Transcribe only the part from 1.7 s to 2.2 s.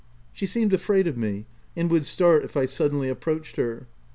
and would